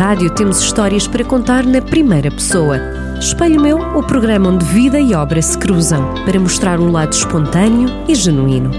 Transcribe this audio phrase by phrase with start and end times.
[0.00, 2.78] rádio temos histórias para contar na primeira pessoa.
[3.20, 7.86] Espelho Meu, o programa onde vida e obra se cruzam, para mostrar um lado espontâneo
[8.08, 8.70] e genuíno.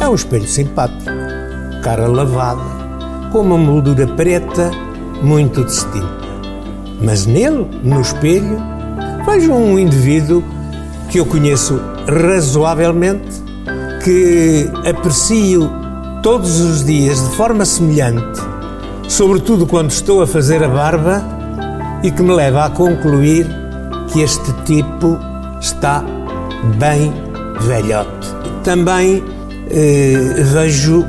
[0.00, 1.04] É um espelho simpático,
[1.84, 2.60] cara lavada,
[3.30, 4.72] com uma moldura preta
[5.22, 6.24] muito distinta.
[7.00, 8.60] Mas nele, no espelho,
[9.24, 10.42] vejo um indivíduo
[11.08, 13.44] que eu conheço razoavelmente,
[14.02, 15.83] que aprecio
[16.24, 18.40] todos os dias de forma semelhante,
[19.06, 21.22] sobretudo quando estou a fazer a barba,
[22.02, 23.46] e que me leva a concluir
[24.10, 25.18] que este tipo
[25.60, 26.02] está
[26.78, 27.12] bem
[27.60, 28.26] velhote.
[28.62, 29.22] Também
[29.70, 31.04] eh, vejo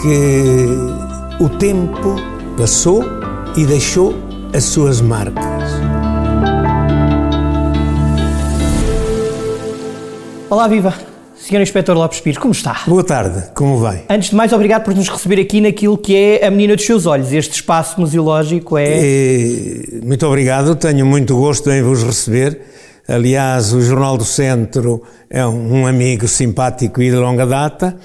[0.00, 2.14] que o tempo
[2.56, 3.04] passou
[3.56, 4.14] e deixou
[4.54, 5.72] as suas marcas.
[10.48, 10.94] Olá, viva!
[11.42, 12.82] Senhor Inspetor Lopes Pires, como está?
[12.86, 14.04] Boa tarde, como vai?
[14.08, 17.04] Antes de mais, obrigado por nos receber aqui naquilo que é a menina dos seus
[17.04, 17.32] olhos.
[17.32, 19.00] Este espaço museológico é.
[19.02, 22.60] E, muito obrigado, tenho muito gosto em vos receber.
[23.08, 27.96] Aliás, o Jornal do Centro é um amigo simpático e de longa data.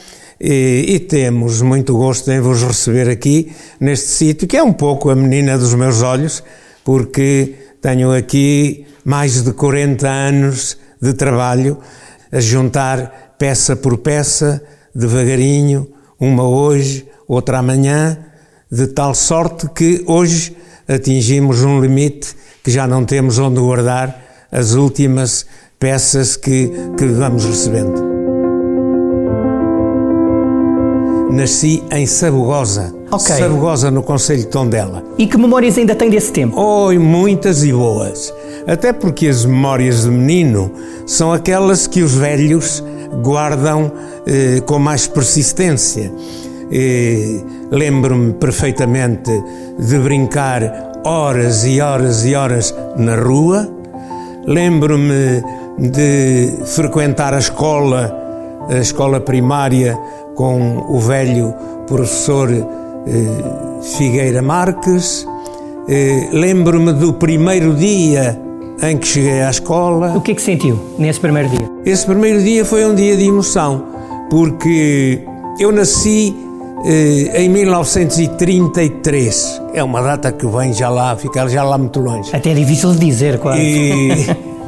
[0.41, 5.11] E, e, temos muito gosto em vos receber aqui neste sítio, que é um pouco
[5.11, 6.43] a menina dos meus olhos,
[6.83, 11.77] porque tenho aqui mais de 40 anos de trabalho
[12.31, 14.61] a juntar peça por peça,
[14.93, 15.87] devagarinho,
[16.19, 18.17] uma hoje, outra amanhã,
[18.71, 20.55] de tal sorte que hoje
[20.87, 25.45] atingimos um limite que já não temos onde guardar as últimas
[25.79, 28.17] peças que, que vamos recebendo.
[31.31, 33.35] Nasci em Sabugosa, Ok.
[33.35, 35.03] Sabugosa no Conselho de Tondela.
[35.17, 36.59] E que memórias ainda tem desse tempo?
[36.59, 38.33] Oi, muitas e boas.
[38.65, 40.71] Até porque as memórias de menino
[41.05, 42.83] são aquelas que os velhos
[43.21, 43.91] guardam
[44.25, 46.11] eh, com mais persistência.
[47.71, 49.31] Lembro-me perfeitamente
[49.79, 53.69] de brincar horas e horas e horas na rua.
[54.45, 55.43] Lembro-me
[55.77, 58.13] de frequentar a escola,
[58.69, 59.97] a escola primária,
[60.35, 61.53] com o velho
[61.87, 62.63] professor eh,
[63.97, 65.25] Figueira Marques.
[65.87, 68.46] Eh, Lembro-me do primeiro dia
[68.81, 70.13] em que cheguei à escola.
[70.15, 71.69] O que é que sentiu nesse primeiro dia?
[71.85, 73.83] Esse primeiro dia foi um dia de emoção,
[74.29, 75.21] porque
[75.59, 76.35] eu nasci
[76.85, 79.61] eh, em 1933.
[79.73, 82.35] É uma data que vem já lá, ficar já lá muito longe.
[82.35, 83.61] Até é difícil de dizer, quase.
[83.61, 84.11] E,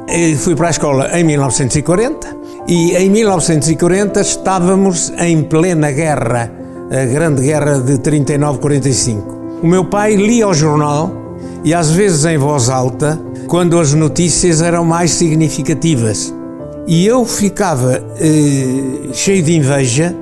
[0.34, 2.38] e fui para a escola em 1940
[2.68, 6.52] e em 1940 estávamos em plena guerra,
[6.92, 9.40] a grande guerra de 39-45.
[9.62, 11.12] O meu pai lia o jornal
[11.64, 13.20] e às vezes em voz alta,
[13.50, 16.34] quando as notícias eram mais significativas.
[16.88, 20.16] E eu ficava eh, cheio de inveja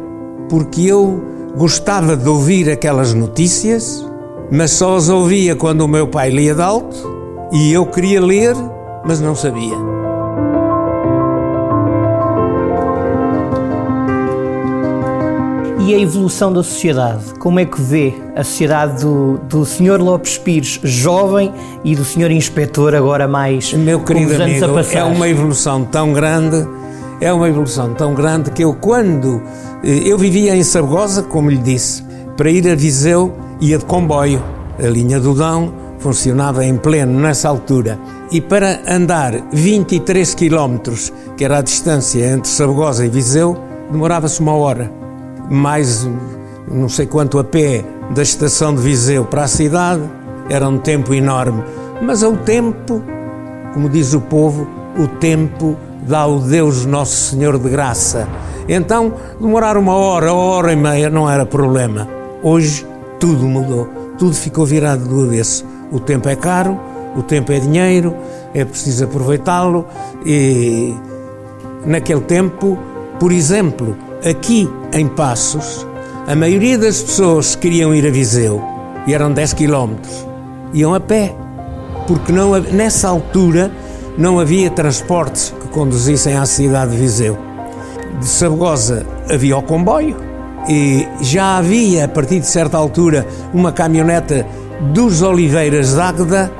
[0.49, 1.21] porque eu
[1.55, 4.05] gostava de ouvir aquelas notícias,
[4.49, 8.55] mas só as ouvia quando o meu pai lia de alto e eu queria ler,
[9.05, 9.96] mas não sabia.
[15.87, 17.23] E a evolução da sociedade?
[17.39, 20.01] Como é que vê a sociedade do, do Sr.
[20.01, 21.49] Lopes Pires jovem
[21.81, 22.29] e do Sr.
[22.29, 26.67] Inspetor agora mais Meu querido os anos a amigo, é uma evolução tão grande,
[27.21, 29.41] é uma evolução tão grande que eu quando
[29.81, 32.03] eh, eu vivia em Sabugosa, como lhe disse,
[32.35, 34.43] para ir a Viseu ia de comboio.
[34.77, 37.97] A linha do Dão funcionava em pleno nessa altura.
[38.29, 43.57] E para andar 23 quilómetros, que era a distância entre Sabugosa e Viseu,
[43.89, 45.06] demorava-se uma hora.
[45.49, 46.07] Mais
[46.69, 50.03] não sei quanto a pé da estação de Viseu para a cidade,
[50.49, 51.63] era um tempo enorme.
[52.01, 53.01] Mas é o tempo
[53.77, 58.27] como diz o povo, o tempo dá o Deus Nosso Senhor de graça.
[58.67, 62.07] Então, demorar uma hora, uma hora e meia não era problema.
[62.41, 62.87] Hoje,
[63.19, 63.87] tudo mudou,
[64.17, 65.63] tudo ficou virado do avesso.
[65.91, 66.79] O tempo é caro,
[67.15, 68.15] o tempo é dinheiro,
[68.51, 69.85] é preciso aproveitá-lo
[70.25, 70.95] e
[71.85, 72.79] naquele tempo,
[73.19, 73.95] por exemplo,
[74.27, 75.85] aqui em Passos,
[76.27, 78.61] a maioria das pessoas que queriam ir a Viseu,
[79.05, 80.27] e eram 10 quilómetros,
[80.73, 81.33] iam a pé
[82.07, 83.71] porque não, nessa altura
[84.17, 87.37] não havia transportes que conduzissem à cidade de Viseu.
[88.19, 90.15] De Sabugosa havia o comboio
[90.67, 94.45] e já havia, a partir de certa altura, uma caminhoneta
[94.93, 96.51] dos Oliveiras de Águeda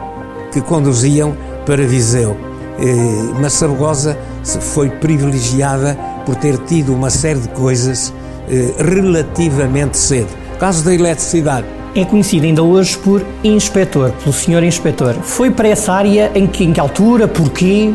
[0.51, 1.35] que conduziam
[1.65, 2.37] para Viseu.
[2.79, 8.13] Eh, Mas Sabugosa foi privilegiada por ter tido uma série de coisas
[8.49, 10.27] eh, relativamente cedo.
[10.59, 11.65] Caso da eletricidade,
[11.95, 15.15] É conhecido ainda hoje por inspetor, pelo senhor inspetor.
[15.23, 17.91] Foi para essa área em que, em que altura, porquê?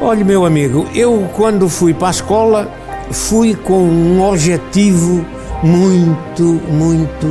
[0.00, 2.70] Olha, meu amigo, eu quando fui para a escola
[3.10, 5.24] fui com um objetivo
[5.64, 7.26] muito, muito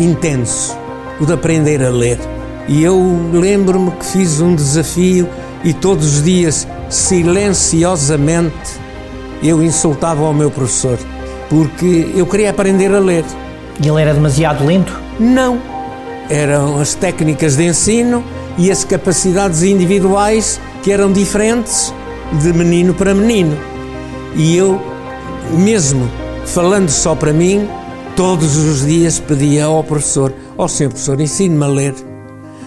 [0.00, 0.74] intenso,
[1.20, 2.18] o de aprender a ler.
[2.66, 2.96] E eu
[3.32, 5.28] lembro-me que fiz um desafio
[5.62, 8.87] e todos os dias, silenciosamente,
[9.42, 10.98] eu insultava o meu professor,
[11.48, 13.24] porque eu queria aprender a ler.
[13.82, 14.92] E ele era demasiado lento?
[15.18, 15.60] Não.
[16.28, 18.22] Eram as técnicas de ensino
[18.58, 21.94] e as capacidades individuais que eram diferentes
[22.32, 23.56] de menino para menino.
[24.34, 24.80] E eu,
[25.52, 26.08] mesmo
[26.44, 27.68] falando só para mim,
[28.16, 31.94] todos os dias pedia ao professor: Ó oh, senhor professor, ensine-me a ler.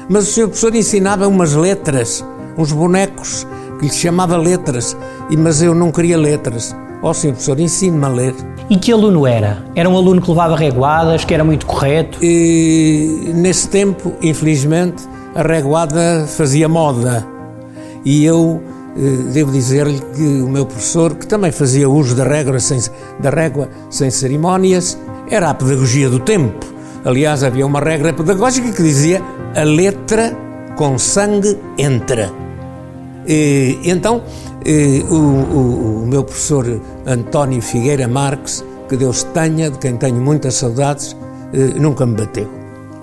[0.10, 2.26] Mas o senhor professor ensinava umas letras,
[2.58, 3.46] uns bonecos
[3.82, 4.96] que lhe chamava letras,
[5.36, 6.76] mas eu não queria letras.
[7.02, 8.36] Ó oh, senhor professor, ensine-me a ler.
[8.70, 9.66] E que aluno era?
[9.76, 12.20] Era um aluno que levava reguadas, que era muito correto?
[12.24, 17.26] E, nesse tempo, infelizmente, a reguada fazia moda.
[18.06, 18.62] E eu
[18.96, 22.80] eh, devo dizer-lhe que o meu professor, que também fazia uso da régua, sem,
[23.20, 24.98] da régua sem cerimónias,
[25.28, 26.66] era a pedagogia do tempo.
[27.04, 29.24] Aliás, havia uma regra pedagógica que dizia
[29.56, 30.38] a letra
[30.76, 32.32] com sangue entra.
[33.28, 34.22] E, então,
[34.66, 40.16] e, o, o, o, meu professor António Figueira Marques, que Deus tenha, de quem tenho
[40.16, 41.16] muitas saudades,
[41.54, 42.48] eh, nunca me bateu.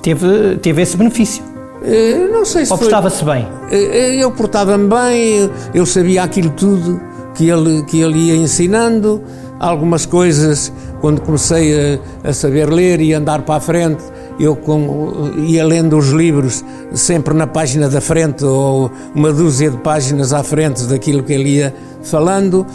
[0.03, 1.43] Teve, teve esse benefício?
[1.83, 3.47] Eh, não sei se Ou portava-se bem?
[3.71, 7.01] Eh, eu portava-me bem, eu sabia aquilo tudo
[7.35, 9.23] que ele, que ele ia ensinando,
[9.59, 14.03] algumas coisas, quando comecei a, a saber ler e andar para a frente,
[14.39, 19.77] eu com, ia lendo os livros sempre na página da frente ou uma dúzia de
[19.79, 22.67] páginas à frente daquilo que ele ia falando,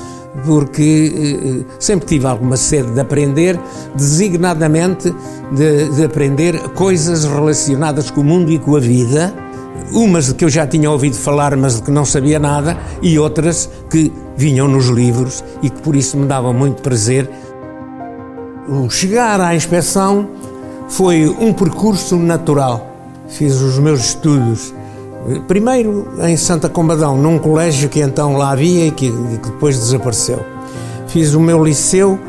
[0.45, 3.59] porque eh, sempre tive alguma sede de aprender,
[3.95, 5.13] designadamente
[5.51, 9.33] de, de aprender coisas relacionadas com o mundo e com a vida
[9.91, 13.19] umas de que eu já tinha ouvido falar, mas de que não sabia nada, e
[13.19, 17.29] outras que vinham nos livros e que por isso me davam muito prazer.
[18.67, 20.29] O chegar à inspeção
[20.93, 22.89] foi um percurso natural.
[23.27, 24.73] Fiz os meus estudos,
[25.47, 30.39] primeiro em Santa Combadão, num colégio que então lá havia e que, que depois desapareceu.
[31.07, 32.19] Fiz o meu liceu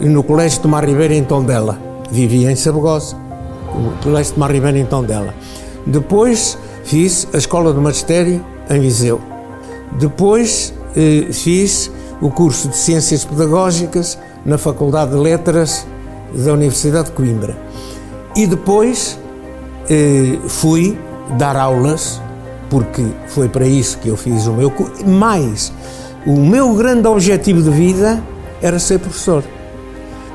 [0.00, 1.78] no Colégio de Tomar Ribeiro em Tondela.
[2.10, 3.16] Vivia em Sabugosa,
[3.68, 5.34] o Colégio de Tomar Ribeiro em Tondela.
[5.86, 9.20] Depois Fiz a Escola do Magistério em Viseu.
[9.98, 15.86] Depois eh, fiz o curso de Ciências Pedagógicas na Faculdade de Letras
[16.34, 17.56] da Universidade de Coimbra.
[18.36, 19.18] E depois
[19.88, 20.98] eh, fui
[21.38, 22.20] dar aulas,
[22.68, 25.04] porque foi para isso que eu fiz o meu curso.
[25.06, 25.72] Mas
[26.26, 28.22] o meu grande objetivo de vida
[28.60, 29.44] era ser professor.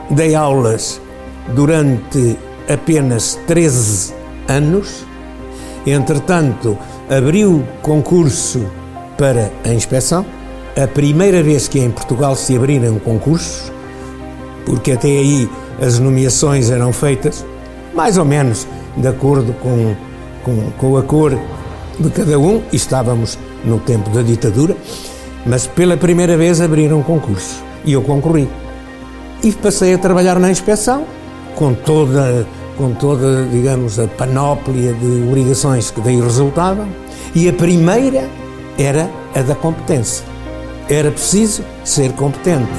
[0.09, 1.01] Dei aulas
[1.53, 2.37] durante
[2.67, 4.13] apenas 13
[4.47, 5.09] anos
[5.85, 6.77] Entretanto,
[7.09, 8.65] abriu concurso
[9.17, 10.25] para a inspeção,
[10.81, 13.71] a primeira vez que em Portugal se abriram concursos,
[14.65, 15.49] porque até aí
[15.81, 17.45] as nomeações eram feitas
[17.99, 18.65] mais ou menos
[18.95, 19.93] de acordo com,
[20.41, 21.37] com, com a cor
[21.99, 24.73] de cada um, estávamos no tempo da ditadura,
[25.45, 28.47] mas pela primeira vez abriram concurso e eu concorri.
[29.43, 31.05] E passei a trabalhar na inspeção
[31.57, 32.47] com toda
[32.77, 36.87] com toda, digamos, a panóplia de obrigações que daí resultavam,
[37.35, 38.29] e a primeira
[38.77, 40.23] era a da competência.
[40.87, 42.71] Era preciso ser competente.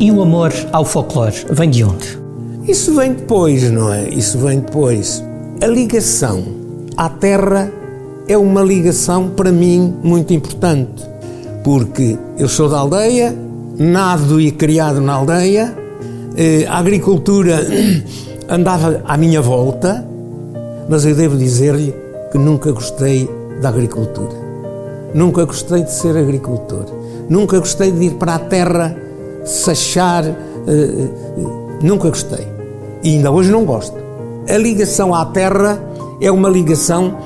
[0.00, 2.18] E o amor ao folclore vem de onde?
[2.66, 4.08] Isso vem depois, não é?
[4.08, 5.22] Isso vem depois.
[5.60, 6.42] A ligação
[6.96, 7.70] à terra
[8.26, 11.06] é uma ligação para mim muito importante,
[11.62, 13.36] porque eu sou da aldeia,
[13.76, 15.76] nado e criado na aldeia,
[16.34, 17.60] eh, a agricultura
[18.48, 20.02] andava à minha volta,
[20.88, 21.94] mas eu devo dizer-lhe
[22.32, 23.28] que nunca gostei
[23.60, 24.32] da agricultura.
[25.12, 26.86] Nunca gostei de ser agricultor.
[27.28, 28.96] Nunca gostei de ir para a terra,
[29.44, 30.24] sachar.
[30.26, 30.34] Eh,
[30.66, 31.08] eh,
[31.82, 32.46] nunca gostei.
[33.02, 33.96] E ainda hoje não gosto.
[34.48, 35.80] A ligação à terra
[36.20, 37.16] é uma ligação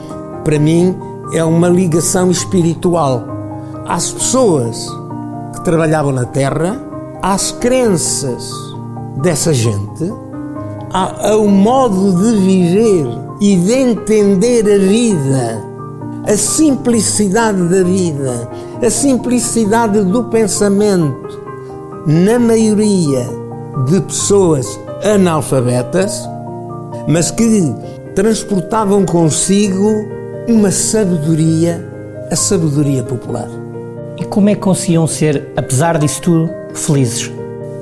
[0.44, 0.94] para mim,
[1.32, 3.24] é uma ligação espiritual
[3.86, 4.88] às pessoas
[5.54, 6.80] que trabalhavam na terra,
[7.22, 8.50] às crenças
[9.22, 10.12] dessa gente,
[10.92, 13.06] ao modo de viver
[13.40, 15.64] e de entender a vida,
[16.26, 18.48] a simplicidade da vida,
[18.84, 21.43] a simplicidade do pensamento,
[22.06, 23.26] na maioria
[23.86, 26.28] de pessoas analfabetas,
[27.08, 27.74] mas que
[28.14, 30.06] transportavam consigo
[30.46, 31.86] uma sabedoria,
[32.30, 33.48] a sabedoria popular.
[34.18, 37.32] E como é que conseguiam ser, apesar disso tudo, felizes?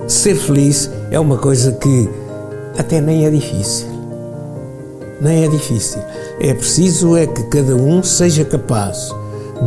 [0.07, 2.09] Ser feliz é uma coisa que
[2.79, 3.89] até nem é difícil.
[5.21, 6.01] nem é difícil.
[6.41, 9.15] É preciso é que cada um seja capaz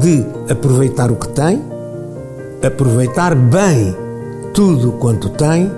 [0.01, 1.61] de aproveitar o que tem,
[2.61, 3.95] aproveitar bem
[4.55, 5.69] tudo quanto tem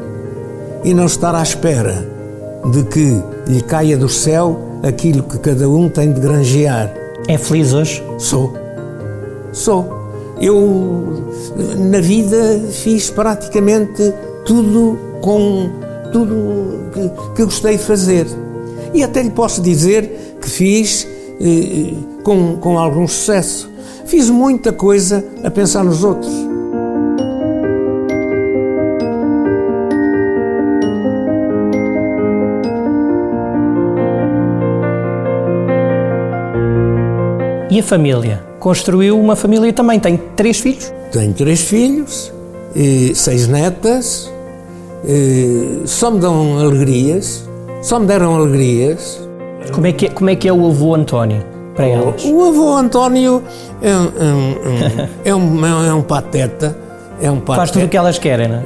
[0.84, 2.08] e não estar à espera
[2.72, 6.94] de que lhe caia do céu aquilo que cada um tem de granjear.
[7.28, 8.04] É feliz hoje?
[8.20, 8.54] Sou.
[9.52, 9.98] Sou.
[10.40, 11.24] Eu,
[11.90, 14.14] na vida, fiz praticamente
[14.46, 15.72] tudo com
[16.14, 18.28] tudo que, que gostei de fazer.
[18.94, 21.08] E até lhe posso dizer que fiz
[21.42, 21.94] eh,
[22.24, 23.68] com, com algum sucesso.
[24.06, 26.47] Fiz muita coisa a pensar nos outros.
[37.70, 38.44] E a família?
[38.60, 40.00] Construiu uma família também.
[40.00, 40.94] Tem três filhos?
[41.12, 42.34] Tenho três filhos,
[42.76, 44.32] e seis netas,
[45.86, 47.48] só me dão alegrias,
[47.82, 49.20] só me deram alegrias.
[49.74, 51.44] Como é que é, como é, que é o avô António
[51.76, 52.24] para elas?
[52.26, 53.44] O avô António
[53.82, 54.12] é um,
[55.26, 56.78] é um, é um, é um pateta,
[57.22, 57.56] é um pateta.
[57.56, 58.64] Faz tudo o que elas querem, não é?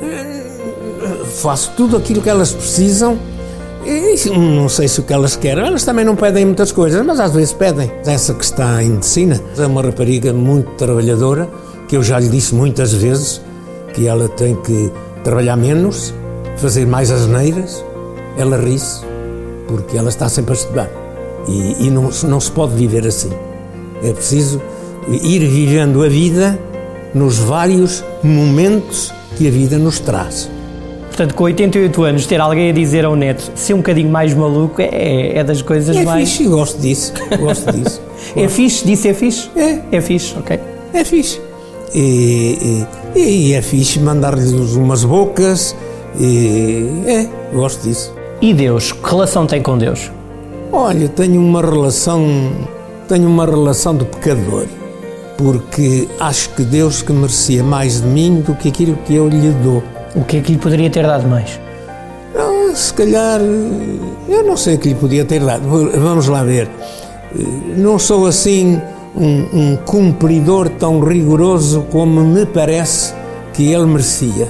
[1.41, 3.17] Faço tudo aquilo que elas precisam
[3.85, 7.19] e não sei se o que elas querem, elas também não pedem muitas coisas, mas
[7.19, 7.91] às vezes pedem.
[8.05, 11.49] Essa que está em medicina é uma rapariga muito trabalhadora,
[11.87, 13.41] que eu já lhe disse muitas vezes
[13.93, 14.91] que ela tem que
[15.23, 16.13] trabalhar menos,
[16.57, 17.83] fazer mais asneiras.
[18.37, 19.01] Ela ri-se,
[19.67, 20.89] porque ela está sempre a estudar.
[21.47, 23.31] E, e não, não se pode viver assim.
[24.03, 24.61] É preciso
[25.09, 26.57] ir vivendo a vida
[27.13, 30.49] nos vários momentos que a vida nos traz.
[31.11, 34.81] Portanto, com 88 anos, ter alguém a dizer ao neto ser um bocadinho mais maluco
[34.81, 36.21] é, é das coisas é mais.
[36.21, 37.13] É fixe, gosto disso.
[37.37, 38.01] Gosto disso.
[38.33, 38.85] é fixe?
[38.85, 39.49] Disse é fixe?
[39.57, 39.79] É.
[39.91, 40.57] É fixe, ok.
[40.93, 41.41] É fixe.
[41.93, 45.75] E, e, e é fixe mandar-lhes umas bocas.
[46.17, 48.13] E, é, gosto disso.
[48.41, 48.93] E Deus?
[48.93, 50.09] Que relação tem com Deus?
[50.71, 52.25] Olha, tenho uma relação.
[53.09, 54.65] Tenho uma relação de pecador.
[55.37, 59.49] Porque acho que Deus que merecia mais de mim do que aquilo que eu lhe
[59.61, 59.83] dou.
[60.15, 61.59] O que é que lhe poderia ter dado mais?
[62.35, 63.39] Ah, se calhar,
[64.27, 65.63] eu não sei o que lhe podia ter dado.
[65.67, 66.69] Vamos lá ver.
[67.77, 68.81] Não sou assim
[69.15, 73.13] um, um cumpridor tão rigoroso como me parece
[73.53, 74.47] que ele merecia.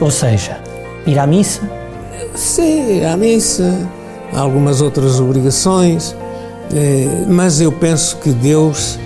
[0.00, 0.58] Ou seja,
[1.06, 1.60] ir à missa?
[2.34, 3.78] Sim, à missa,
[4.34, 6.16] algumas outras obrigações,
[7.28, 8.98] mas eu penso que Deus,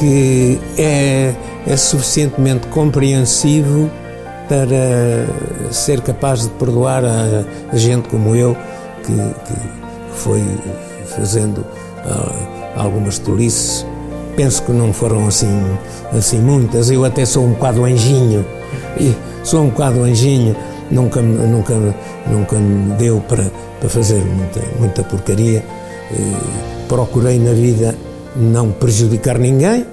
[0.00, 1.32] que é,
[1.64, 3.88] é suficientemente compreensivo
[4.48, 8.56] para ser capaz de perdoar a, a gente como eu,
[9.04, 9.60] que, que
[10.12, 10.42] foi
[11.06, 13.86] fazendo uh, algumas tolices.
[14.36, 15.62] Penso que não foram assim,
[16.12, 16.90] assim muitas.
[16.90, 18.44] Eu até sou um bocado anjinho.
[19.42, 20.54] Sou um bocado anjinho.
[20.90, 21.74] Nunca, nunca,
[22.26, 23.50] nunca me deu para,
[23.80, 25.64] para fazer muita, muita porcaria.
[26.12, 27.94] E procurei na vida
[28.36, 29.86] não prejudicar ninguém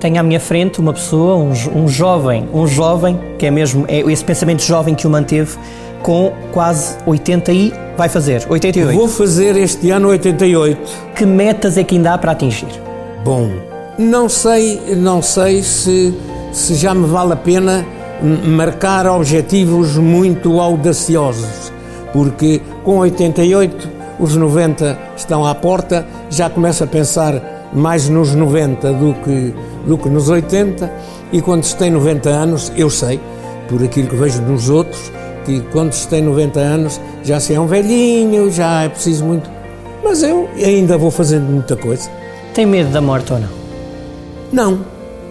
[0.00, 4.00] tenho à minha frente uma pessoa, um, um, jovem, um jovem, que é mesmo é
[4.00, 5.56] esse pensamento jovem que o manteve,
[6.02, 8.96] com quase 80 e vai fazer, 88.
[8.96, 10.80] Vou fazer este ano 88.
[11.14, 12.68] Que metas é que ainda há para atingir?
[13.24, 13.50] Bom,
[13.98, 16.14] não sei, não sei se,
[16.52, 17.84] se já me vale a pena
[18.44, 21.72] marcar objetivos muito audaciosos,
[22.12, 28.92] porque com 88 os 90 estão à porta, já começo a pensar mais nos 90
[28.92, 29.54] do que
[29.86, 30.90] do que nos 80
[31.32, 33.20] e quando se tem 90 anos, eu sei,
[33.68, 35.12] por aquilo que vejo nos outros,
[35.44, 39.50] que quando se tem 90 anos já se é um velhinho, já é preciso muito.
[40.02, 42.10] Mas eu ainda vou fazendo muita coisa.
[42.54, 43.48] Tem medo da morte ou não?
[44.52, 44.80] Não.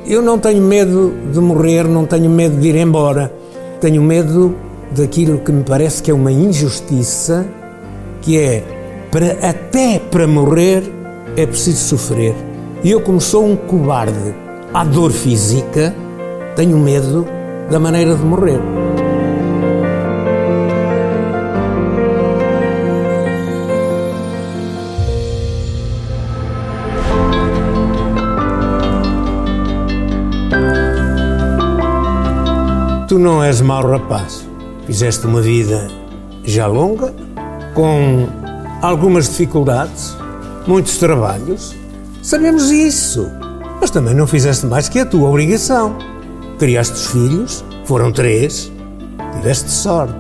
[0.06, 3.32] Eu não tenho medo de morrer, não tenho medo de ir embora.
[3.82, 4.56] Tenho medo
[4.96, 7.46] daquilo que me parece que é uma injustiça,
[8.22, 8.64] que é
[9.12, 10.84] para até para morrer
[11.38, 12.36] é preciso sofrer.
[12.84, 14.36] E eu, como sou um cobarde
[14.74, 15.96] à dor física,
[16.56, 17.28] tenho medo
[17.70, 18.60] da maneira de morrer.
[33.08, 34.46] Tu não és mau rapaz.
[34.88, 35.88] Fizeste uma vida
[36.44, 37.14] já longa,
[37.76, 38.28] com
[38.82, 40.18] algumas dificuldades,
[40.68, 41.76] muitos trabalhos,
[42.28, 43.32] Sabemos isso.
[43.80, 45.98] Mas também não fizeste mais que a tua obrigação.
[46.60, 48.70] Criaste os filhos, foram três.
[49.38, 50.14] Tiveste sorte,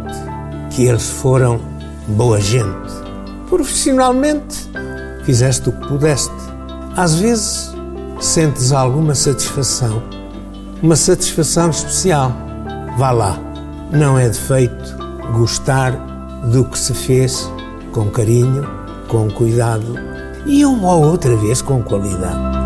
[0.70, 1.60] que eles foram
[2.08, 2.94] boa gente.
[3.50, 4.70] Profissionalmente,
[5.25, 6.32] fizeste o que pudeste.
[6.96, 7.75] Às vezes,
[8.22, 10.01] sentes alguma satisfação,
[10.82, 12.32] uma satisfação especial.
[12.98, 13.38] Vá lá,
[13.92, 14.96] não é defeito
[15.34, 15.92] gostar
[16.54, 17.51] do que se fez
[17.92, 18.66] com carinho,
[19.10, 20.17] com cuidado
[20.48, 22.58] e uma ou outra vez com qualidade.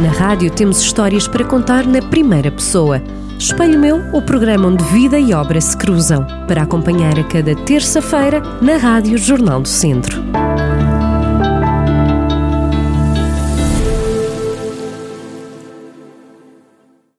[0.00, 3.02] Na rádio temos histórias para contar na primeira pessoa.
[3.38, 8.42] Espelho Meu, o programa onde vida e obra se cruzam, para acompanhar a cada terça-feira
[8.62, 10.22] na Rádio Jornal do Centro.